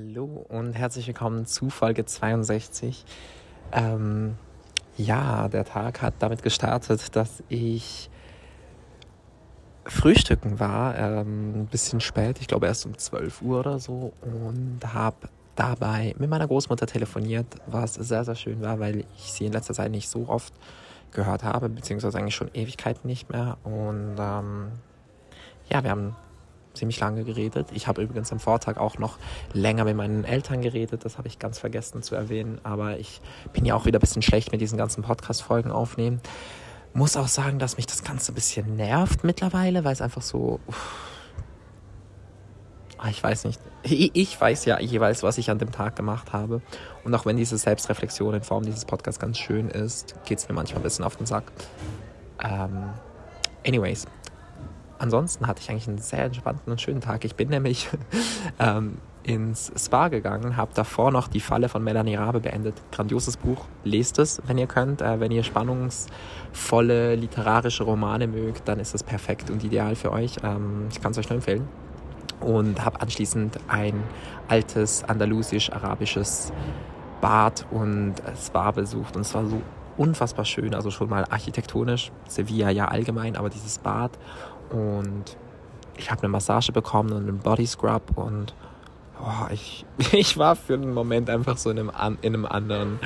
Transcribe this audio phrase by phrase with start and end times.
[0.00, 3.04] Hallo und herzlich willkommen zu Folge 62.
[3.72, 4.36] Ähm,
[4.96, 8.08] ja, der Tag hat damit gestartet, dass ich
[9.84, 14.80] frühstücken war, ähm, ein bisschen spät, ich glaube erst um 12 Uhr oder so und
[14.84, 19.52] habe dabei mit meiner Großmutter telefoniert, was sehr, sehr schön war, weil ich sie in
[19.52, 20.54] letzter Zeit nicht so oft
[21.10, 24.68] gehört habe, beziehungsweise eigentlich schon Ewigkeiten nicht mehr und ähm,
[25.68, 26.16] ja, wir haben
[26.74, 27.68] ziemlich lange geredet.
[27.72, 29.18] Ich habe übrigens am Vortag auch noch
[29.52, 31.04] länger mit meinen Eltern geredet.
[31.04, 32.60] Das habe ich ganz vergessen zu erwähnen.
[32.62, 33.20] Aber ich
[33.52, 36.20] bin ja auch wieder ein bisschen schlecht mit diesen ganzen Podcast-Folgen aufnehmen.
[36.92, 40.60] Muss auch sagen, dass mich das Ganze ein bisschen nervt mittlerweile, weil es einfach so.
[42.98, 43.60] Ah, ich weiß nicht.
[43.82, 46.60] Ich weiß ja jeweils, was ich an dem Tag gemacht habe.
[47.02, 50.54] Und auch wenn diese Selbstreflexion in Form dieses Podcasts ganz schön ist, geht es mir
[50.54, 51.44] manchmal ein bisschen auf den Sack.
[52.44, 52.90] Ähm,
[53.66, 54.06] anyways,
[55.00, 57.24] ansonsten hatte ich eigentlich einen sehr entspannten und schönen Tag.
[57.24, 57.88] Ich bin nämlich
[58.58, 62.74] ähm, ins Spa gegangen, habe davor noch die Falle von Melanie Rabe beendet.
[62.92, 65.02] Grandioses Buch, lest es, wenn ihr könnt.
[65.02, 70.36] Äh, wenn ihr spannungsvolle literarische Romane mögt, dann ist es perfekt und ideal für euch.
[70.42, 71.68] Ähm, ich kann es euch nur empfehlen.
[72.40, 74.02] Und habe anschließend ein
[74.48, 76.52] altes andalusisch-arabisches
[77.20, 79.14] Bad und Spa besucht.
[79.14, 79.60] Und es war so
[80.00, 84.12] unfassbar schön, also schon mal architektonisch, Sevilla ja allgemein, aber dieses Bad
[84.70, 85.36] und
[85.96, 88.54] ich habe eine Massage bekommen und einen Body Scrub und
[89.20, 93.00] oh, ich, ich war für einen Moment einfach so in einem, in einem anderen,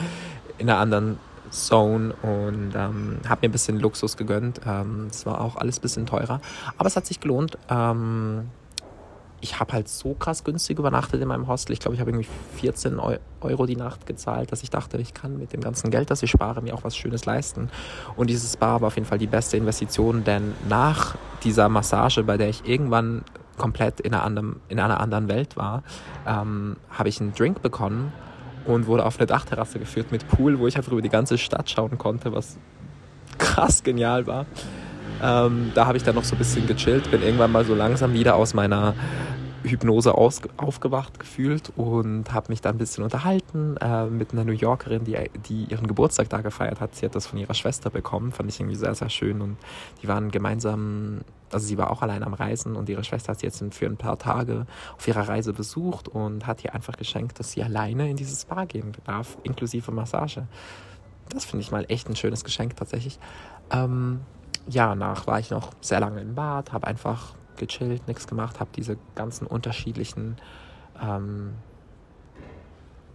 [0.58, 1.18] in einer anderen
[1.50, 4.60] Zone und ähm, habe mir ein bisschen Luxus gegönnt.
[4.66, 6.40] Ähm, es ähm, war auch alles ein bisschen teurer,
[6.76, 7.58] aber es hat sich gelohnt.
[7.68, 8.48] Ähm,
[9.40, 11.74] ich habe halt so krass günstig übernachtet in meinem Hostel.
[11.74, 12.98] Ich glaube, ich habe irgendwie 14
[13.42, 16.30] Euro die Nacht gezahlt, dass ich dachte, ich kann mit dem ganzen Geld, das ich
[16.30, 17.68] spare, mir auch was Schönes leisten.
[18.16, 22.36] Und dieses Bar war auf jeden Fall die beste Investition, denn nach dieser Massage, bei
[22.36, 23.22] der ich irgendwann
[23.56, 25.82] komplett in einer anderen, in einer anderen Welt war,
[26.26, 28.12] ähm, habe ich einen Drink bekommen
[28.66, 31.70] und wurde auf eine Dachterrasse geführt mit Pool, wo ich einfach über die ganze Stadt
[31.70, 32.56] schauen konnte, was
[33.38, 34.46] krass genial war.
[35.22, 38.12] Ähm, da habe ich dann noch so ein bisschen gechillt, bin irgendwann mal so langsam
[38.12, 38.94] wieder aus meiner
[39.64, 44.52] Hypnose aus, aufgewacht gefühlt und habe mich da ein bisschen unterhalten äh, mit einer New
[44.52, 45.16] Yorkerin, die,
[45.48, 46.94] die ihren Geburtstag da gefeiert hat.
[46.94, 49.56] Sie hat das von ihrer Schwester bekommen, fand ich irgendwie sehr, sehr schön und
[50.02, 53.46] die waren gemeinsam, also sie war auch allein am Reisen und ihre Schwester hat sie
[53.46, 54.66] jetzt für ein paar Tage
[54.96, 58.64] auf ihrer Reise besucht und hat ihr einfach geschenkt, dass sie alleine in dieses Spa
[58.66, 60.46] gehen darf, inklusive Massage.
[61.30, 63.18] Das finde ich mal echt ein schönes Geschenk tatsächlich.
[63.70, 64.20] Ähm,
[64.68, 68.70] ja, nach war ich noch sehr lange im Bad, habe einfach gechillt, nichts gemacht, habe
[68.74, 70.36] diese ganzen unterschiedlichen
[71.00, 71.54] ähm,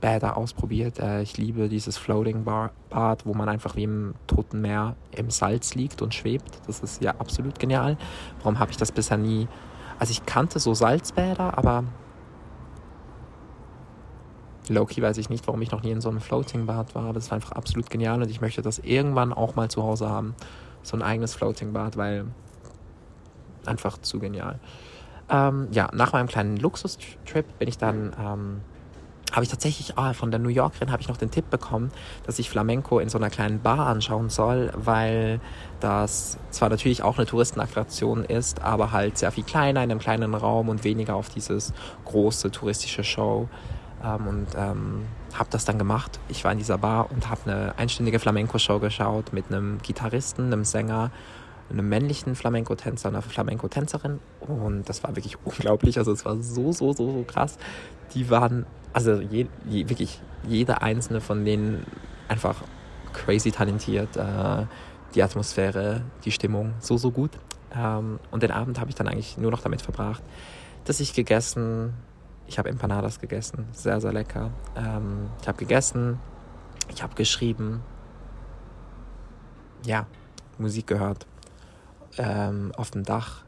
[0.02, 1.00] Bäder ausprobiert.
[1.00, 5.30] Äh, ich liebe dieses Floating Bar Bad, wo man einfach wie im Toten Meer im
[5.30, 6.62] Salz liegt und schwebt.
[6.68, 7.98] Das ist ja absolut genial.
[8.40, 9.48] Warum habe ich das bisher nie?
[10.00, 11.84] Also ich kannte so Salzbäder, aber
[14.70, 17.18] Loki weiß ich nicht, warum ich noch nie in so einem Floating Bad war, aber
[17.18, 20.36] es war einfach absolut genial und ich möchte das irgendwann auch mal zu Hause haben.
[20.84, 22.28] So ein eigenes Floating Bad, weil
[23.66, 24.60] einfach zu genial.
[25.30, 28.62] Ähm, ja, nach meinem kleinen Luxustrip bin ich dann, ähm,
[29.32, 31.92] habe ich tatsächlich ah, von der New Yorkerin habe ich noch den Tipp bekommen,
[32.26, 35.40] dass ich Flamenco in so einer kleinen Bar anschauen soll, weil
[35.80, 40.34] das zwar natürlich auch eine Touristenattraktion ist, aber halt sehr viel kleiner in einem kleinen
[40.34, 41.74] Raum und weniger auf dieses
[42.06, 43.48] große touristische Show.
[44.04, 46.20] Ähm, und ähm, habe das dann gemacht.
[46.28, 50.66] Ich war in dieser Bar und habe eine einstündige Flamenco-Show geschaut mit einem Gitarristen, einem
[50.66, 51.12] Sänger
[51.70, 54.20] einem männlichen Flamenco-Tänzer, einer Flamenco-Tänzerin.
[54.40, 55.98] Und das war wirklich unglaublich.
[55.98, 57.58] Also es war so, so, so, so krass.
[58.14, 61.86] Die waren, also je, je, wirklich jeder einzelne von denen
[62.28, 62.64] einfach
[63.14, 64.18] crazy talentiert.
[64.18, 64.66] Äh,
[65.16, 67.32] die Atmosphäre, die Stimmung, so, so gut.
[67.76, 70.24] Ähm, und den Abend habe ich dann eigentlich nur noch damit verbracht,
[70.86, 71.94] dass ich gegessen,
[72.48, 74.52] ich habe Empanadas gegessen, sehr, sehr lecker.
[74.76, 76.20] Ähm, ich habe gegessen,
[76.94, 77.82] ich habe geschrieben,
[79.86, 80.08] ja,
[80.58, 81.26] Musik gehört,
[82.18, 83.44] ähm, auf dem Dach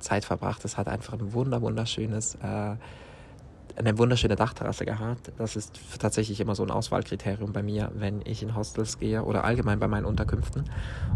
[0.00, 0.64] Zeit verbracht.
[0.64, 2.76] Es hat einfach ein wunder wunderschönes, äh,
[3.76, 5.32] eine wunderschöne Dachterrasse gehabt.
[5.38, 9.44] Das ist tatsächlich immer so ein Auswahlkriterium bei mir, wenn ich in Hostels gehe oder
[9.44, 10.64] allgemein bei meinen Unterkünften.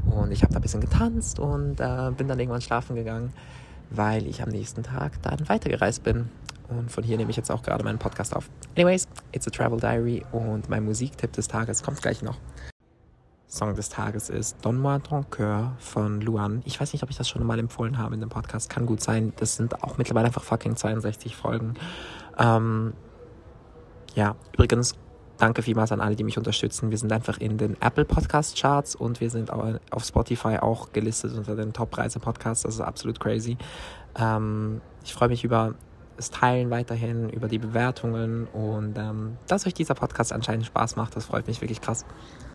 [0.06, 3.32] Und ich habe da ein bisschen getanzt und äh, bin dann irgendwann schlafen gegangen,
[3.90, 6.28] weil ich am nächsten Tag dann weitergereist bin.
[6.68, 8.48] Und von hier nehme ich jetzt auch gerade meinen Podcast auf.
[8.76, 12.38] Anyways, it's a travel diary und mein Musiktipp des Tages kommt gleich noch.
[13.54, 16.62] Song des Tages ist Donne-moi ton cœur von Luan.
[16.64, 18.68] Ich weiß nicht, ob ich das schon mal empfohlen habe in dem Podcast.
[18.68, 19.32] Kann gut sein.
[19.36, 21.74] Das sind auch mittlerweile einfach fucking 62 Folgen.
[22.36, 22.94] Ähm,
[24.16, 24.96] ja, übrigens,
[25.38, 26.90] danke vielmals an alle, die mich unterstützen.
[26.90, 31.32] Wir sind einfach in den Apple Podcast Charts und wir sind auf Spotify auch gelistet
[31.36, 32.64] unter den Top Reise Podcasts.
[32.64, 33.56] Das ist absolut crazy.
[34.18, 35.74] Ähm, ich freue mich über
[36.16, 41.16] es teilen weiterhin, über die Bewertungen und ähm, dass euch dieser Podcast anscheinend Spaß macht.
[41.16, 42.04] Das freut mich wirklich krass.